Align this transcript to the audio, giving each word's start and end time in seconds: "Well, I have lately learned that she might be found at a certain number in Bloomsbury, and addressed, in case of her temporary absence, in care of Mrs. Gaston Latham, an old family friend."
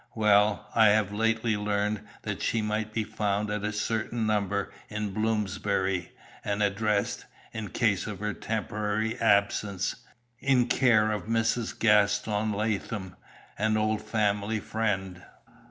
"Well, 0.15 0.67
I 0.73 0.87
have 0.87 1.11
lately 1.13 1.55
learned 1.55 2.01
that 2.23 2.41
she 2.41 2.63
might 2.63 2.91
be 2.91 3.03
found 3.03 3.51
at 3.51 3.63
a 3.63 3.71
certain 3.71 4.25
number 4.25 4.71
in 4.89 5.11
Bloomsbury, 5.13 6.11
and 6.43 6.63
addressed, 6.63 7.27
in 7.53 7.69
case 7.69 8.07
of 8.07 8.17
her 8.17 8.33
temporary 8.33 9.15
absence, 9.21 9.97
in 10.39 10.65
care 10.65 11.11
of 11.11 11.25
Mrs. 11.27 11.77
Gaston 11.77 12.51
Latham, 12.51 13.15
an 13.59 13.77
old 13.77 14.01
family 14.01 14.59
friend." 14.59 15.21